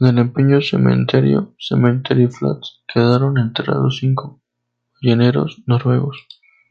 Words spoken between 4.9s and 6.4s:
balleneros noruegos.